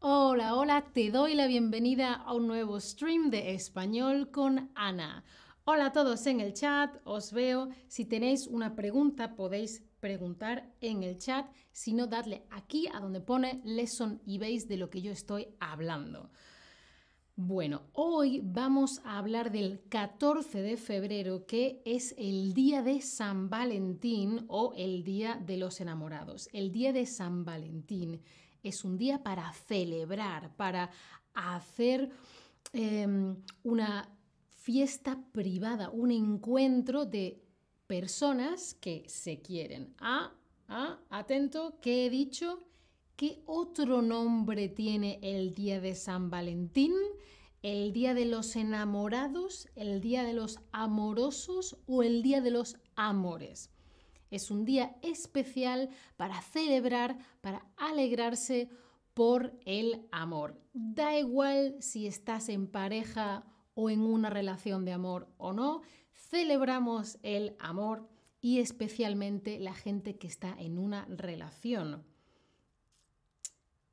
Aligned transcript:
Hola, 0.00 0.54
hola, 0.54 0.84
te 0.92 1.10
doy 1.10 1.34
la 1.34 1.46
bienvenida 1.46 2.12
a 2.12 2.34
un 2.34 2.46
nuevo 2.46 2.78
stream 2.78 3.30
de 3.30 3.54
español 3.54 4.30
con 4.30 4.70
Ana. 4.74 5.24
Hola 5.64 5.86
a 5.86 5.92
todos 5.92 6.26
en 6.26 6.40
el 6.40 6.52
chat, 6.52 6.94
os 7.04 7.32
veo. 7.32 7.70
Si 7.88 8.04
tenéis 8.04 8.46
una 8.46 8.76
pregunta 8.76 9.34
podéis 9.34 9.82
preguntar 9.98 10.70
en 10.82 11.02
el 11.02 11.16
chat, 11.16 11.46
si 11.72 11.94
no, 11.94 12.06
dadle 12.06 12.44
aquí 12.50 12.86
a 12.92 13.00
donde 13.00 13.22
pone 13.22 13.62
lesson 13.64 14.20
y 14.26 14.36
veis 14.36 14.68
de 14.68 14.76
lo 14.76 14.90
que 14.90 15.00
yo 15.00 15.10
estoy 15.12 15.48
hablando. 15.60 16.30
Bueno, 17.38 17.82
hoy 17.92 18.40
vamos 18.42 19.00
a 19.04 19.18
hablar 19.18 19.50
del 19.50 19.82
14 19.88 20.62
de 20.62 20.76
febrero, 20.76 21.46
que 21.46 21.82
es 21.84 22.14
el 22.16 22.54
día 22.54 22.82
de 22.82 23.00
San 23.00 23.50
Valentín 23.50 24.44
o 24.48 24.72
el 24.76 25.04
día 25.04 25.42
de 25.44 25.56
los 25.56 25.80
enamorados. 25.80 26.48
El 26.52 26.70
día 26.70 26.92
de 26.92 27.04
San 27.04 27.44
Valentín 27.44 28.22
es 28.68 28.84
un 28.84 28.98
día 28.98 29.22
para 29.22 29.52
celebrar, 29.52 30.54
para 30.56 30.90
hacer 31.34 32.10
em, 32.72 33.36
una 33.62 34.08
fiesta 34.48 35.22
privada, 35.32 35.90
un 35.90 36.10
encuentro 36.10 37.06
de 37.06 37.42
personas 37.86 38.74
que 38.74 39.04
se 39.08 39.40
quieren. 39.40 39.94
Ah, 40.00 40.32
ah, 40.68 40.98
atento, 41.10 41.78
¿qué 41.80 42.06
he 42.06 42.10
dicho? 42.10 42.58
¿Qué 43.14 43.42
otro 43.46 44.02
nombre 44.02 44.68
tiene 44.68 45.20
el 45.22 45.54
día 45.54 45.80
de 45.80 45.94
San 45.94 46.28
Valentín? 46.28 46.92
¿El 47.62 47.92
día 47.92 48.14
de 48.14 48.26
los 48.26 48.56
enamorados? 48.56 49.68
¿El 49.76 50.00
día 50.00 50.24
de 50.24 50.32
los 50.32 50.58
amorosos? 50.72 51.78
¿O 51.86 52.02
el 52.02 52.22
día 52.22 52.40
de 52.40 52.50
los 52.50 52.76
amores? 52.96 53.70
Es 54.30 54.50
un 54.50 54.64
día 54.64 54.96
especial 55.02 55.90
para 56.16 56.40
celebrar, 56.40 57.18
para 57.40 57.66
alegrarse 57.76 58.68
por 59.14 59.58
el 59.64 60.06
amor. 60.12 60.60
Da 60.72 61.18
igual 61.18 61.76
si 61.80 62.06
estás 62.06 62.48
en 62.48 62.66
pareja 62.66 63.44
o 63.74 63.90
en 63.90 64.00
una 64.00 64.30
relación 64.30 64.84
de 64.84 64.92
amor 64.92 65.28
o 65.38 65.52
no, 65.52 65.82
celebramos 66.12 67.18
el 67.22 67.56
amor 67.58 68.08
y 68.40 68.60
especialmente 68.60 69.58
la 69.58 69.74
gente 69.74 70.16
que 70.16 70.26
está 70.26 70.54
en 70.58 70.78
una 70.78 71.04
relación. 71.06 72.04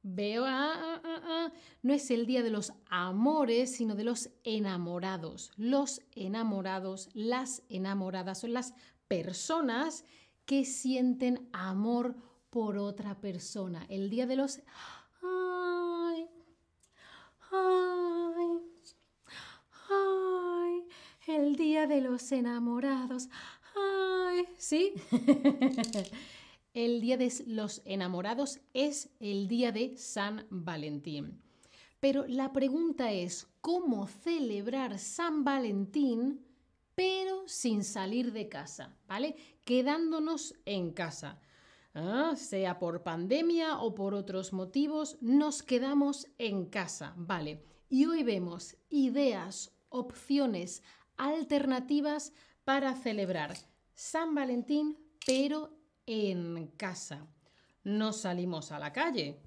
Veo, 0.05 0.43
ah, 0.45 0.73
ah, 0.75 1.01
ah, 1.05 1.21
ah, 1.23 1.51
no 1.81 1.93
es 1.93 2.11
el 2.11 2.25
día 2.25 2.43
de 2.43 2.49
los 2.49 2.73
amores, 2.89 3.77
sino 3.77 3.95
de 3.95 4.03
los 4.03 4.29
enamorados. 4.43 5.51
Los 5.55 6.01
enamorados, 6.11 7.09
las 7.13 7.63
enamoradas 7.69 8.41
son 8.41 8.51
las 8.51 8.73
personas 9.07 10.03
que 10.45 10.65
sienten 10.65 11.47
amor 11.53 12.17
por 12.49 12.77
otra 12.77 13.21
persona. 13.21 13.85
El 13.87 14.09
día 14.09 14.27
de 14.27 14.35
los... 14.35 14.59
Ay, 15.21 16.27
ay, 17.49 18.59
ay, 19.89 20.83
el 21.27 21.55
día 21.55 21.87
de 21.87 22.01
los 22.01 22.29
enamorados. 22.33 23.29
Ay, 23.73 24.49
¿sí? 24.57 24.95
el 26.73 27.01
día 27.01 27.17
de 27.17 27.31
los 27.47 27.81
enamorados 27.85 28.59
es 28.73 29.09
el 29.19 29.47
día 29.47 29.71
de 29.71 29.97
San 29.97 30.45
Valentín. 30.49 31.41
Pero 31.99 32.25
la 32.27 32.51
pregunta 32.51 33.11
es, 33.11 33.47
¿cómo 33.61 34.07
celebrar 34.07 34.99
San 34.99 35.43
Valentín 35.43 36.41
pero 36.95 37.47
sin 37.47 37.83
salir 37.83 38.31
de 38.33 38.49
casa, 38.49 38.95
¿vale? 39.07 39.35
Quedándonos 39.65 40.55
en 40.65 40.91
casa. 40.91 41.39
Ah, 41.95 42.33
sea 42.35 42.79
por 42.79 43.03
pandemia 43.03 43.79
o 43.79 43.93
por 43.93 44.13
otros 44.13 44.51
motivos, 44.51 45.17
nos 45.21 45.61
quedamos 45.61 46.27
en 46.37 46.65
casa, 46.65 47.13
¿vale? 47.17 47.63
Y 47.89 48.05
hoy 48.05 48.23
vemos 48.23 48.77
ideas, 48.89 49.71
opciones, 49.89 50.81
alternativas 51.17 52.33
para 52.63 52.95
celebrar 52.95 53.55
San 53.93 54.33
Valentín, 54.33 54.97
pero 55.25 55.77
en 56.05 56.67
casa. 56.77 57.27
No 57.83 58.13
salimos 58.13 58.71
a 58.71 58.79
la 58.79 58.93
calle. 58.93 59.39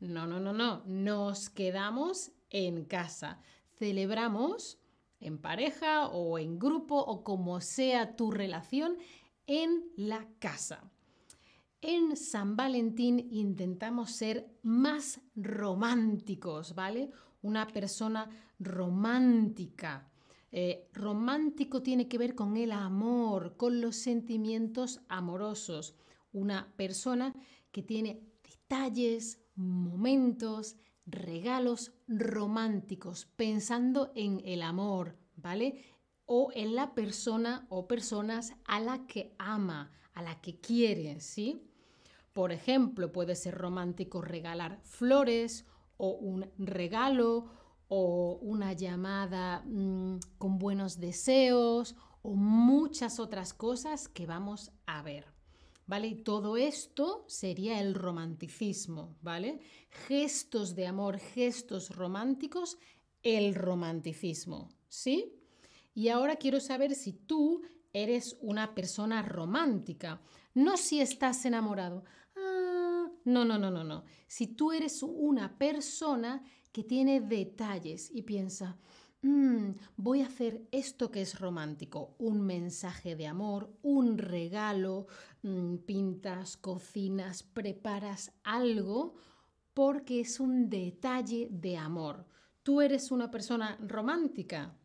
No, 0.00 0.26
no, 0.26 0.40
no, 0.40 0.52
no. 0.52 0.82
Nos 0.86 1.50
quedamos 1.50 2.32
en 2.50 2.84
casa. 2.84 3.40
Celebramos 3.78 4.78
en 5.20 5.38
pareja 5.38 6.08
o 6.08 6.38
en 6.38 6.58
grupo 6.58 6.96
o 6.96 7.24
como 7.24 7.60
sea 7.60 8.16
tu 8.16 8.30
relación 8.30 8.96
en 9.46 9.84
la 9.96 10.26
casa. 10.38 10.90
En 11.80 12.16
San 12.16 12.56
Valentín 12.56 13.28
intentamos 13.30 14.10
ser 14.10 14.48
más 14.62 15.20
románticos, 15.34 16.74
¿vale? 16.74 17.10
Una 17.42 17.66
persona 17.66 18.28
romántica. 18.58 20.08
Eh, 20.58 20.88
romántico 20.94 21.82
tiene 21.82 22.08
que 22.08 22.16
ver 22.16 22.34
con 22.34 22.56
el 22.56 22.72
amor, 22.72 23.58
con 23.58 23.82
los 23.82 23.94
sentimientos 23.94 25.02
amorosos. 25.06 25.94
Una 26.32 26.72
persona 26.76 27.34
que 27.70 27.82
tiene 27.82 28.22
detalles, 28.42 29.38
momentos, 29.54 30.76
regalos 31.04 31.92
románticos, 32.08 33.26
pensando 33.36 34.12
en 34.14 34.40
el 34.46 34.62
amor, 34.62 35.18
¿vale? 35.34 35.84
O 36.24 36.50
en 36.54 36.74
la 36.74 36.94
persona 36.94 37.66
o 37.68 37.86
personas 37.86 38.54
a 38.64 38.80
la 38.80 39.06
que 39.06 39.34
ama, 39.38 39.92
a 40.14 40.22
la 40.22 40.40
que 40.40 40.58
quiere, 40.58 41.20
¿sí? 41.20 41.70
Por 42.32 42.50
ejemplo, 42.50 43.12
puede 43.12 43.36
ser 43.36 43.54
romántico 43.56 44.22
regalar 44.22 44.80
flores 44.84 45.66
o 45.98 46.12
un 46.12 46.50
regalo 46.56 47.50
o 47.88 48.38
una 48.42 48.72
llamada 48.72 49.62
mm, 49.64 50.18
con 50.38 50.58
buenos 50.58 50.98
deseos 50.98 51.94
o 52.22 52.34
muchas 52.34 53.20
otras 53.20 53.54
cosas 53.54 54.08
que 54.08 54.26
vamos 54.26 54.72
a 54.86 55.02
ver. 55.02 55.36
¿vale? 55.86 56.08
Y 56.08 56.14
todo 56.16 56.56
esto 56.56 57.24
sería 57.28 57.80
el 57.80 57.94
romanticismo, 57.94 59.16
¿vale? 59.22 59.60
Gestos 60.08 60.74
de 60.74 60.86
amor, 60.86 61.18
gestos 61.18 61.90
románticos, 61.90 62.78
el 63.22 63.54
romanticismo, 63.54 64.68
¿sí? 64.88 65.32
Y 65.94 66.08
ahora 66.08 66.36
quiero 66.36 66.60
saber 66.60 66.94
si 66.94 67.12
tú 67.12 67.62
eres 67.92 68.36
una 68.40 68.74
persona 68.74 69.22
romántica, 69.22 70.20
no 70.54 70.76
si 70.76 71.00
estás 71.00 71.44
enamorado. 71.46 72.04
No, 73.26 73.44
no, 73.44 73.58
no, 73.58 73.70
no, 73.70 73.84
no. 73.84 74.04
Si 74.26 74.46
tú 74.46 74.72
eres 74.72 75.02
una 75.02 75.58
persona 75.58 76.42
que 76.72 76.82
tiene 76.82 77.20
detalles 77.20 78.10
y 78.10 78.22
piensa, 78.22 78.78
Mm, 79.26 79.72
voy 79.96 80.22
a 80.22 80.26
hacer 80.26 80.68
esto 80.70 81.10
que 81.10 81.20
es 81.20 81.40
romántico, 81.40 82.14
un 82.18 82.42
mensaje 82.42 83.16
de 83.16 83.26
amor, 83.26 83.72
un 83.82 84.18
regalo, 84.18 85.08
mm, 85.42 85.78
pintas, 85.78 86.56
cocinas, 86.56 87.42
preparas 87.42 88.32
algo 88.44 89.16
porque 89.74 90.20
es 90.20 90.38
un 90.38 90.70
detalle 90.70 91.48
de 91.50 91.76
amor. 91.76 92.24
¿Tú 92.62 92.80
eres 92.80 93.10
una 93.10 93.28
persona 93.30 93.76
romántica? 93.80 94.76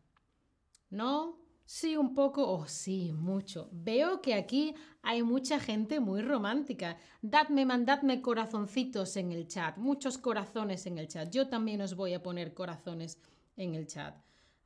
¿No? 0.90 1.38
Sí, 1.74 1.96
un 1.96 2.12
poco 2.12 2.46
o 2.52 2.66
sí, 2.66 3.14
mucho. 3.14 3.70
Veo 3.72 4.20
que 4.20 4.34
aquí 4.34 4.74
hay 5.00 5.22
mucha 5.22 5.58
gente 5.58 6.00
muy 6.00 6.20
romántica. 6.20 6.98
Dadme, 7.22 7.64
mandadme 7.64 8.20
corazoncitos 8.20 9.16
en 9.16 9.32
el 9.32 9.48
chat, 9.48 9.78
muchos 9.78 10.18
corazones 10.18 10.84
en 10.84 10.98
el 10.98 11.08
chat. 11.08 11.30
Yo 11.30 11.48
también 11.48 11.80
os 11.80 11.96
voy 11.96 12.12
a 12.12 12.22
poner 12.22 12.52
corazones 12.52 13.18
en 13.56 13.74
el 13.74 13.86
chat. 13.86 14.14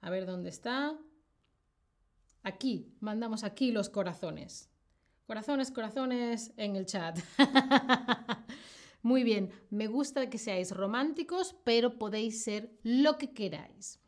A 0.00 0.10
ver 0.10 0.26
dónde 0.26 0.48
está. 0.48 0.98
Aquí, 2.42 2.92
mandamos 2.98 3.44
aquí 3.44 3.70
los 3.70 3.88
corazones. 3.88 4.68
Corazones, 5.28 5.70
corazones 5.70 6.54
en 6.56 6.74
el 6.74 6.86
chat. 6.86 7.20
Muy 9.02 9.22
bien, 9.22 9.52
me 9.70 9.86
gusta 9.86 10.28
que 10.28 10.38
seáis 10.38 10.72
románticos, 10.72 11.54
pero 11.62 11.98
podéis 11.98 12.42
ser 12.42 12.76
lo 12.82 13.16
que 13.16 13.32
queráis. 13.32 14.00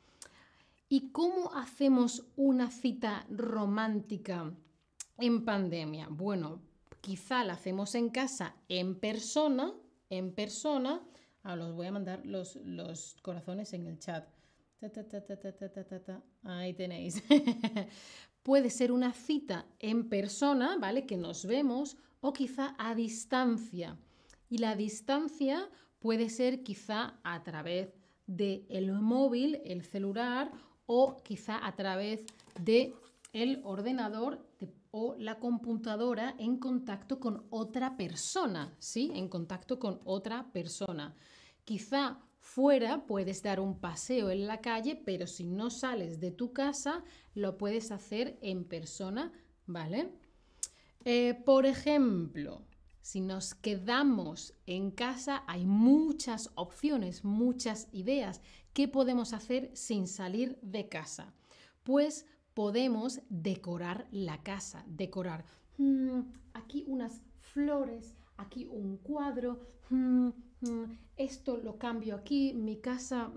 ¿Y 0.89 1.11
cómo 1.11 1.53
hacemos 1.55 2.25
una 2.37 2.71
cita 2.71 3.27
romántica 3.29 4.55
en 5.19 5.45
pandemia? 5.45 6.09
Bueno, 6.11 6.63
quizá 7.03 7.45
la 7.45 7.55
hacemos 7.55 7.95
en 7.95 8.09
casa, 8.09 8.57
en 8.69 8.99
persona, 8.99 9.75
en 10.09 10.35
persona. 10.35 11.03
Ah, 11.43 11.57
los 11.57 11.75
voy 11.75 11.89
a 11.89 11.93
mandar 11.93 12.25
los, 12.25 12.57
los 12.57 13.17
corazones 13.21 13.75
en 13.75 13.87
el 13.87 13.99
chat. 13.99 14.29
Ahí 16.43 16.73
tenéis. 16.73 17.23
Puede 18.43 18.71
ser 18.71 18.91
una 18.91 19.13
cita 19.13 19.67
en 19.81 20.09
persona, 20.09 20.79
¿vale? 20.79 21.05
Que 21.05 21.19
nos 21.19 21.45
vemos 21.45 21.99
o 22.21 22.33
quizá 22.33 22.75
a 22.79 22.95
distancia. 22.95 23.99
Y 24.49 24.59
la 24.59 24.75
distancia 24.75 25.69
puede 25.99 26.31
ser 26.31 26.63
quizá 26.63 27.19
a 27.23 27.43
través 27.43 27.93
del 28.27 28.65
el 28.71 28.93
móvil, 28.93 29.61
el 29.65 29.83
celular 29.83 30.51
o 30.89 31.19
quizá 31.23 31.65
a 31.65 31.77
través 31.77 32.25
de 32.59 32.95
el 33.35 33.61
ordenador 33.63 34.41
o 34.91 35.15
la 35.19 35.39
computadora 35.39 36.35
en 36.39 36.57
contacto 36.57 37.21
con 37.21 37.45
otra 37.51 37.97
persona, 37.99 38.75
¿sí? 38.79 39.13
En 39.15 39.29
contacto 39.29 39.79
con 39.79 40.01
otra 40.05 40.51
persona. 40.51 41.15
Quizá 41.65 42.19
fuera 42.41 43.05
puedes 43.07 43.43
dar 43.43 43.61
un 43.61 43.79
paseo 43.79 44.31
en 44.31 44.47
la 44.47 44.63
calle, 44.63 44.97
pero 44.97 45.27
si 45.27 45.45
no 45.45 45.69
sales 45.69 46.21
de 46.21 46.31
tu 46.31 46.55
casa, 46.55 47.05
lo 47.35 47.59
puedes 47.59 47.93
hacer 47.93 48.39
en 48.41 48.65
persona, 48.65 49.31
¿vale? 49.67 50.11
Eh, 51.05 51.35
por 51.45 51.67
ejemplo, 51.67 52.63
si 53.09 53.23
nos 53.23 53.55
quedamos 53.55 54.53
en 54.67 54.91
casa, 54.91 55.43
hay 55.47 55.65
muchas 55.65 56.51
opciones, 56.57 57.25
muchas 57.25 57.89
ideas. 57.91 58.43
¿Qué 58.75 58.87
podemos 58.87 59.33
hacer 59.33 59.71
sin 59.73 60.07
salir 60.07 60.59
de 60.61 60.91
casa? 60.91 61.33
Pues 61.85 62.27
podemos 62.53 63.23
decorar 63.31 64.09
la 64.11 64.43
casa, 64.43 64.85
decorar 64.87 65.47
mm, 65.79 66.21
aquí 66.53 66.85
unas 66.87 67.23
flores, 67.41 68.15
aquí 68.37 68.67
un 68.67 68.99
cuadro, 68.99 69.59
mm, 69.89 70.29
mm, 70.61 70.99
esto 71.17 71.57
lo 71.57 71.79
cambio 71.79 72.15
aquí, 72.15 72.53
mi 72.53 72.77
casa, 72.77 73.33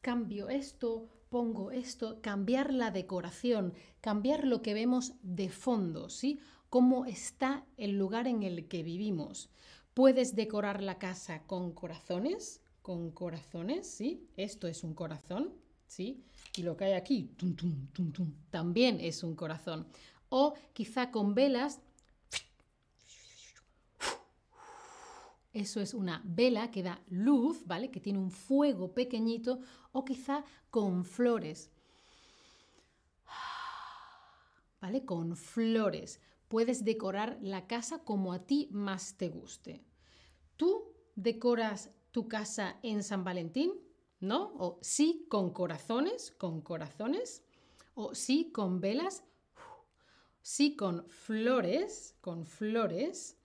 cambio 0.00 0.48
esto, 0.48 1.10
pongo 1.28 1.72
esto, 1.72 2.22
cambiar 2.22 2.72
la 2.72 2.90
decoración, 2.90 3.74
cambiar 4.00 4.46
lo 4.46 4.62
que 4.62 4.72
vemos 4.72 5.12
de 5.22 5.50
fondo, 5.50 6.08
¿sí? 6.08 6.40
Cómo 6.72 7.04
está 7.04 7.66
el 7.76 7.98
lugar 7.98 8.26
en 8.26 8.42
el 8.42 8.66
que 8.66 8.82
vivimos. 8.82 9.50
Puedes 9.92 10.34
decorar 10.34 10.82
la 10.82 10.98
casa 10.98 11.42
con 11.42 11.72
corazones, 11.72 12.62
con 12.80 13.10
corazones, 13.10 13.86
¿sí? 13.86 14.26
Esto 14.38 14.66
es 14.68 14.82
un 14.82 14.94
corazón, 14.94 15.52
¿sí? 15.86 16.24
Y 16.56 16.62
lo 16.62 16.74
que 16.74 16.86
hay 16.86 16.92
aquí, 16.94 17.34
tum, 17.36 17.54
tum, 17.54 17.88
tum, 17.88 18.10
tum, 18.10 18.32
también 18.48 19.00
es 19.00 19.22
un 19.22 19.36
corazón. 19.36 19.86
O 20.30 20.54
quizá 20.72 21.10
con 21.10 21.34
velas. 21.34 21.82
Eso 25.52 25.82
es 25.82 25.92
una 25.92 26.22
vela 26.24 26.70
que 26.70 26.82
da 26.82 27.02
luz, 27.10 27.66
¿vale? 27.66 27.90
Que 27.90 28.00
tiene 28.00 28.18
un 28.18 28.30
fuego 28.30 28.94
pequeñito. 28.94 29.60
O 29.92 30.06
quizá 30.06 30.42
con 30.70 31.04
flores. 31.04 31.70
¿Vale? 34.80 35.04
Con 35.04 35.36
flores 35.36 36.18
puedes 36.52 36.84
decorar 36.84 37.38
la 37.40 37.66
casa 37.66 38.04
como 38.04 38.34
a 38.34 38.44
ti 38.44 38.68
más 38.72 39.16
te 39.16 39.30
guste. 39.30 39.82
¿Tú 40.58 40.92
decoras 41.16 41.90
tu 42.10 42.28
casa 42.28 42.78
en 42.82 43.02
San 43.02 43.24
Valentín? 43.24 43.72
¿No? 44.20 44.52
O 44.58 44.78
sí 44.82 45.24
con 45.30 45.54
corazones, 45.54 46.30
con 46.30 46.60
corazones. 46.60 47.42
O 47.94 48.14
sí 48.14 48.52
con 48.52 48.82
velas. 48.82 49.24
Sí 50.42 50.76
con 50.76 51.08
flores, 51.08 52.16
con 52.20 52.44
flores. 52.44 53.38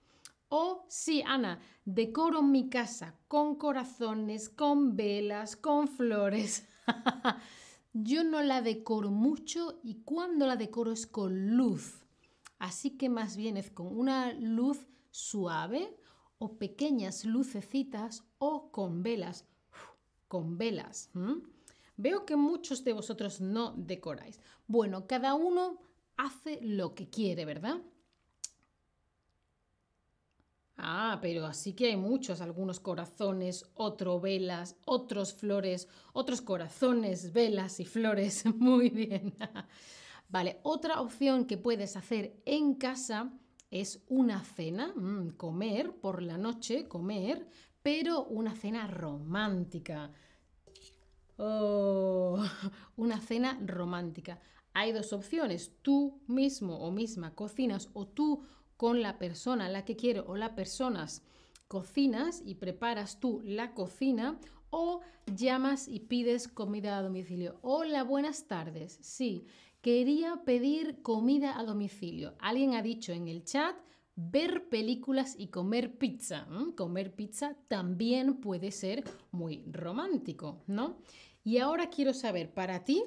O 0.50 0.84
sí, 0.90 1.22
Ana, 1.26 1.62
decoro 1.86 2.42
mi 2.42 2.68
casa 2.68 3.14
con 3.26 3.54
corazones, 3.56 4.50
con 4.50 4.96
velas, 4.96 5.56
con 5.56 5.88
flores. 5.88 6.68
Yo 7.94 8.22
no 8.22 8.42
la 8.42 8.60
decoro 8.60 9.10
mucho 9.10 9.80
y 9.82 10.02
cuando 10.02 10.46
la 10.46 10.56
decoro 10.56 10.92
es 10.92 11.06
con 11.06 11.56
luz. 11.56 12.04
Así 12.58 12.96
que 12.96 13.08
más 13.08 13.36
bien 13.36 13.56
es 13.56 13.70
con 13.70 13.86
una 13.86 14.32
luz 14.32 14.86
suave 15.10 15.96
o 16.38 16.58
pequeñas 16.58 17.24
lucecitas 17.24 18.24
o 18.38 18.70
con 18.70 19.02
velas. 19.02 19.46
Con 20.28 20.58
velas. 20.58 21.10
Veo 21.96 22.24
que 22.26 22.36
muchos 22.36 22.84
de 22.84 22.92
vosotros 22.92 23.40
no 23.40 23.72
decoráis. 23.76 24.40
Bueno, 24.66 25.06
cada 25.06 25.34
uno 25.34 25.80
hace 26.16 26.60
lo 26.62 26.94
que 26.94 27.08
quiere, 27.08 27.44
¿verdad? 27.44 27.80
Ah, 30.76 31.18
pero 31.20 31.44
así 31.44 31.72
que 31.72 31.86
hay 31.86 31.96
muchos, 31.96 32.40
algunos 32.40 32.78
corazones, 32.78 33.66
otros 33.74 34.22
velas, 34.22 34.76
otros 34.84 35.34
flores, 35.34 35.88
otros 36.12 36.40
corazones, 36.40 37.32
velas 37.32 37.80
y 37.80 37.84
flores. 37.84 38.44
Muy 38.56 38.88
bien. 38.90 39.34
Vale, 40.28 40.60
otra 40.62 41.00
opción 41.00 41.46
que 41.46 41.56
puedes 41.56 41.96
hacer 41.96 42.42
en 42.44 42.74
casa 42.74 43.32
es 43.70 44.02
una 44.08 44.44
cena, 44.44 44.92
mm, 44.94 45.30
comer 45.36 45.94
por 46.00 46.22
la 46.22 46.36
noche, 46.36 46.86
comer, 46.86 47.46
pero 47.82 48.24
una 48.24 48.54
cena 48.54 48.86
romántica. 48.86 50.12
Oh, 51.38 52.38
una 52.96 53.20
cena 53.20 53.58
romántica. 53.64 54.38
Hay 54.74 54.92
dos 54.92 55.12
opciones, 55.12 55.72
tú 55.82 56.20
mismo 56.26 56.76
o 56.78 56.90
misma 56.90 57.34
cocinas 57.34 57.88
o 57.94 58.06
tú 58.06 58.44
con 58.76 59.00
la 59.02 59.18
persona 59.18 59.68
la 59.68 59.84
que 59.84 59.96
quiero 59.96 60.24
o 60.26 60.36
las 60.36 60.50
personas 60.50 61.22
cocinas 61.68 62.42
y 62.44 62.54
preparas 62.54 63.18
tú 63.18 63.40
la 63.44 63.74
cocina 63.74 64.38
o 64.70 65.00
llamas 65.34 65.88
y 65.88 66.00
pides 66.00 66.48
comida 66.48 66.98
a 66.98 67.02
domicilio. 67.02 67.58
Hola, 67.62 68.02
buenas 68.04 68.46
tardes. 68.46 68.98
Sí, 69.02 69.46
quería 69.80 70.42
pedir 70.44 71.02
comida 71.02 71.58
a 71.58 71.64
domicilio. 71.64 72.34
Alguien 72.38 72.74
ha 72.74 72.82
dicho 72.82 73.12
en 73.12 73.28
el 73.28 73.44
chat 73.44 73.76
ver 74.20 74.68
películas 74.68 75.36
y 75.38 75.48
comer 75.48 75.96
pizza. 75.96 76.46
¿Mm? 76.46 76.72
Comer 76.72 77.14
pizza 77.14 77.56
también 77.68 78.40
puede 78.40 78.72
ser 78.72 79.04
muy 79.30 79.64
romántico, 79.70 80.64
¿no? 80.66 80.98
Y 81.44 81.58
ahora 81.58 81.88
quiero 81.88 82.12
saber, 82.12 82.52
para 82.52 82.84
ti, 82.84 83.04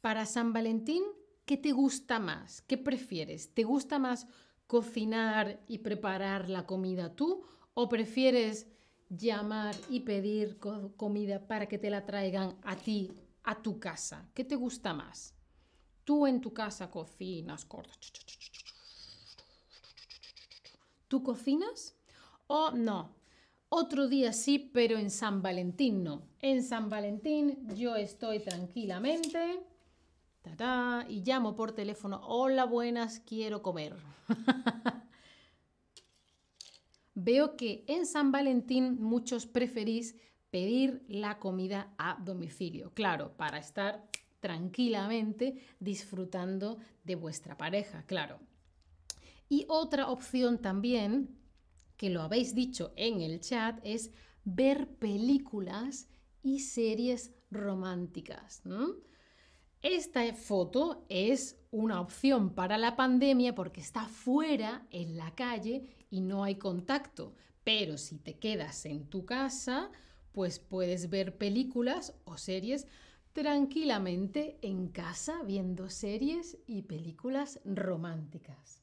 para 0.00 0.26
San 0.26 0.52
Valentín, 0.52 1.04
¿qué 1.44 1.56
te 1.56 1.72
gusta 1.72 2.18
más? 2.18 2.60
¿Qué 2.62 2.76
prefieres? 2.76 3.54
¿Te 3.54 3.62
gusta 3.62 3.98
más 3.98 4.26
cocinar 4.66 5.60
y 5.68 5.78
preparar 5.78 6.50
la 6.50 6.66
comida 6.66 7.14
tú 7.14 7.44
o 7.74 7.88
prefieres 7.88 8.66
llamar 9.08 9.76
y 9.88 10.00
pedir 10.00 10.58
comida 10.96 11.46
para 11.46 11.66
que 11.66 11.78
te 11.78 11.88
la 11.88 12.04
traigan 12.04 12.56
a 12.64 12.74
ti, 12.74 13.12
a 13.44 13.62
tu 13.62 13.78
casa? 13.78 14.28
¿Qué 14.34 14.44
te 14.44 14.56
gusta 14.56 14.92
más? 14.92 15.35
Tú 16.06 16.24
en 16.28 16.40
tu 16.40 16.54
casa 16.54 16.88
cocinas. 16.88 17.66
¿Tú 21.08 21.24
cocinas? 21.24 21.96
¿O 22.46 22.70
no? 22.70 23.10
Otro 23.68 24.06
día 24.06 24.32
sí, 24.32 24.60
pero 24.60 24.96
en 24.98 25.10
San 25.10 25.42
Valentín 25.42 26.04
no. 26.04 26.22
En 26.40 26.62
San 26.62 26.88
Valentín 26.88 27.66
yo 27.74 27.96
estoy 27.96 28.38
tranquilamente 28.38 29.58
y 31.08 31.22
llamo 31.24 31.56
por 31.56 31.72
teléfono. 31.72 32.20
Hola, 32.22 32.66
buenas, 32.66 33.18
quiero 33.18 33.62
comer. 33.62 33.96
Veo 37.14 37.56
que 37.56 37.84
en 37.88 38.06
San 38.06 38.30
Valentín 38.30 39.02
muchos 39.02 39.44
preferís 39.44 40.14
pedir 40.50 41.04
la 41.08 41.40
comida 41.40 41.92
a 41.98 42.16
domicilio. 42.22 42.92
Claro, 42.94 43.36
para 43.36 43.58
estar 43.58 44.08
tranquilamente 44.46 45.56
disfrutando 45.80 46.78
de 47.02 47.16
vuestra 47.16 47.56
pareja, 47.56 48.04
claro. 48.06 48.38
Y 49.48 49.66
otra 49.68 50.08
opción 50.08 50.62
también, 50.62 51.36
que 51.96 52.10
lo 52.10 52.22
habéis 52.22 52.54
dicho 52.54 52.92
en 52.94 53.22
el 53.22 53.40
chat, 53.40 53.80
es 53.82 54.12
ver 54.44 54.86
películas 55.00 56.06
y 56.44 56.60
series 56.60 57.32
románticas. 57.50 58.62
Esta 59.82 60.32
foto 60.32 61.04
es 61.08 61.56
una 61.72 62.00
opción 62.00 62.54
para 62.54 62.78
la 62.78 62.94
pandemia 62.94 63.52
porque 63.52 63.80
está 63.80 64.06
fuera 64.06 64.86
en 64.92 65.16
la 65.16 65.34
calle 65.34 66.06
y 66.08 66.20
no 66.20 66.44
hay 66.44 66.54
contacto. 66.54 67.34
Pero 67.64 67.98
si 67.98 68.18
te 68.18 68.38
quedas 68.38 68.86
en 68.86 69.10
tu 69.10 69.26
casa, 69.26 69.90
pues 70.30 70.60
puedes 70.60 71.10
ver 71.10 71.36
películas 71.36 72.14
o 72.26 72.36
series 72.36 72.86
tranquilamente 73.36 74.56
en 74.62 74.88
casa 74.88 75.42
viendo 75.42 75.90
series 75.90 76.56
y 76.66 76.80
películas 76.80 77.60
románticas. 77.66 78.82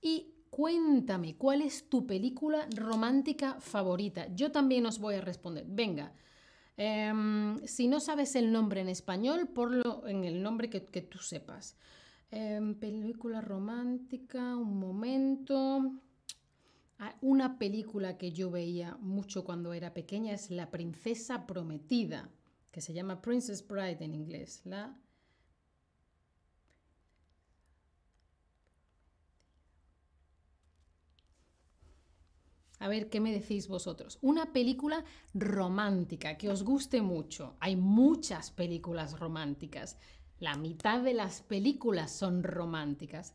Y 0.00 0.32
cuéntame, 0.48 1.36
¿cuál 1.36 1.60
es 1.60 1.90
tu 1.90 2.06
película 2.06 2.66
romántica 2.74 3.60
favorita? 3.60 4.26
Yo 4.34 4.50
también 4.50 4.86
os 4.86 4.98
voy 4.98 5.16
a 5.16 5.20
responder. 5.20 5.66
Venga, 5.68 6.14
em, 6.78 7.58
si 7.66 7.88
no 7.88 8.00
sabes 8.00 8.36
el 8.36 8.52
nombre 8.52 8.80
en 8.80 8.88
español, 8.88 9.46
ponlo 9.48 10.06
en 10.06 10.24
el 10.24 10.42
nombre 10.42 10.70
que, 10.70 10.80
tú 10.80 11.18
sepas. 11.18 11.76
Em, 12.30 12.74
película 12.74 13.42
romántica, 13.42 14.56
un 14.56 14.80
momento. 14.80 15.57
Una 17.20 17.58
película 17.58 18.16
que 18.16 18.32
yo 18.32 18.50
veía 18.50 18.96
mucho 19.00 19.44
cuando 19.44 19.72
era 19.72 19.92
pequeña 19.94 20.32
es 20.32 20.50
La 20.50 20.70
Princesa 20.70 21.46
Prometida, 21.46 22.30
que 22.70 22.80
se 22.80 22.92
llama 22.92 23.20
Princess 23.20 23.66
Bride 23.66 24.04
en 24.04 24.14
inglés. 24.14 24.62
La 24.64 24.96
A 32.80 32.88
ver, 32.88 33.10
¿qué 33.10 33.20
me 33.20 33.32
decís 33.32 33.66
vosotros? 33.66 34.18
Una 34.22 34.52
película 34.52 35.04
romántica 35.34 36.36
que 36.38 36.48
os 36.48 36.62
guste 36.62 37.02
mucho. 37.02 37.56
Hay 37.60 37.74
muchas 37.74 38.52
películas 38.52 39.18
románticas. 39.18 39.98
La 40.38 40.56
mitad 40.56 41.02
de 41.02 41.14
las 41.14 41.42
películas 41.42 42.12
son 42.12 42.44
románticas. 42.44 43.34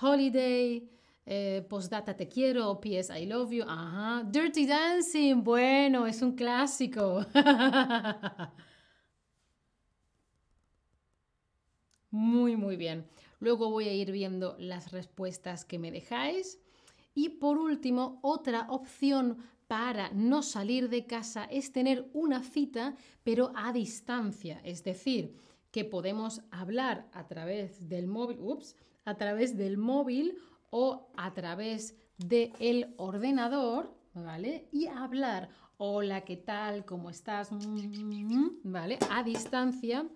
Holiday, 0.00 0.90
eh, 1.26 1.64
postdata 1.68 2.16
te 2.16 2.28
quiero, 2.28 2.80
PS 2.80 3.10
I 3.18 3.26
love 3.26 3.52
you, 3.52 3.64
ajá. 3.66 4.24
Dirty 4.24 4.66
Dancing, 4.66 5.44
bueno, 5.44 6.06
es 6.06 6.22
un 6.22 6.34
clásico. 6.34 7.24
muy, 12.10 12.56
muy 12.56 12.76
bien. 12.76 13.06
Luego 13.38 13.70
voy 13.70 13.88
a 13.88 13.92
ir 13.92 14.12
viendo 14.12 14.56
las 14.58 14.92
respuestas 14.92 15.64
que 15.64 15.78
me 15.78 15.90
dejáis. 15.90 16.58
Y 17.14 17.30
por 17.30 17.58
último, 17.58 18.18
otra 18.22 18.66
opción 18.68 19.38
para 19.66 20.10
no 20.12 20.42
salir 20.42 20.88
de 20.88 21.06
casa 21.06 21.44
es 21.44 21.72
tener 21.72 22.08
una 22.12 22.42
cita, 22.42 22.96
pero 23.22 23.52
a 23.54 23.72
distancia. 23.72 24.60
Es 24.64 24.82
decir, 24.82 25.36
que 25.70 25.84
podemos 25.84 26.42
hablar 26.50 27.08
a 27.12 27.28
través 27.28 27.88
del 27.88 28.08
móvil, 28.08 28.38
ups, 28.40 28.74
a 29.04 29.16
través 29.16 29.56
del 29.56 29.76
móvil 29.76 30.36
o 30.70 31.10
a 31.16 31.32
través 31.34 31.96
del 32.16 32.94
ordenador, 32.96 33.94
¿vale? 34.14 34.68
Y 34.72 34.86
hablar, 34.86 35.48
hola, 35.76 36.22
¿qué 36.22 36.36
tal? 36.36 36.84
¿Cómo 36.84 37.10
estás? 37.10 37.50
¿Vale? 38.62 38.98
A 39.10 39.22
distancia. 39.22 40.08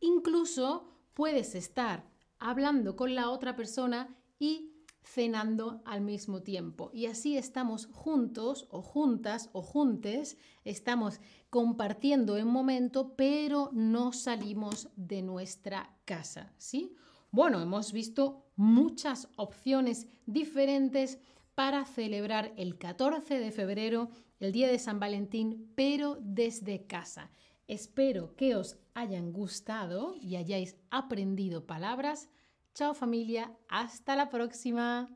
Incluso 0.00 0.88
puedes 1.14 1.54
estar 1.54 2.04
hablando 2.38 2.96
con 2.96 3.14
la 3.14 3.30
otra 3.30 3.56
persona 3.56 4.14
y 4.38 4.72
cenando 5.06 5.82
al 5.84 6.00
mismo 6.00 6.42
tiempo. 6.42 6.90
Y 6.92 7.06
así 7.06 7.36
estamos 7.36 7.86
juntos 7.86 8.66
o 8.70 8.82
juntas 8.82 9.48
o 9.52 9.62
juntes, 9.62 10.36
estamos 10.64 11.20
compartiendo 11.48 12.36
en 12.36 12.48
momento, 12.48 13.14
pero 13.16 13.70
no 13.72 14.12
salimos 14.12 14.88
de 14.96 15.22
nuestra 15.22 15.96
casa, 16.04 16.52
¿sí? 16.58 16.96
Bueno, 17.30 17.60
hemos 17.60 17.92
visto 17.92 18.46
muchas 18.56 19.28
opciones 19.36 20.06
diferentes 20.26 21.18
para 21.54 21.84
celebrar 21.84 22.52
el 22.56 22.78
14 22.78 23.38
de 23.38 23.50
febrero, 23.50 24.10
el 24.40 24.52
día 24.52 24.68
de 24.68 24.78
San 24.78 25.00
Valentín, 25.00 25.72
pero 25.74 26.18
desde 26.20 26.86
casa. 26.86 27.30
Espero 27.66 28.36
que 28.36 28.54
os 28.54 28.78
hayan 28.94 29.32
gustado 29.32 30.14
y 30.14 30.36
hayáis 30.36 30.76
aprendido 30.90 31.66
palabras. 31.66 32.28
Chao 32.74 32.94
familia, 32.94 33.56
hasta 33.68 34.16
la 34.16 34.28
próxima. 34.28 35.08